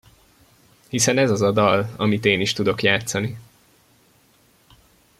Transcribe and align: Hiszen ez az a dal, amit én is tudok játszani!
Hiszen 0.89 1.17
ez 1.17 1.31
az 1.31 1.41
a 1.41 1.51
dal, 1.51 1.89
amit 1.97 2.25
én 2.25 2.39
is 2.41 2.53
tudok 2.53 2.83
játszani! 2.83 3.37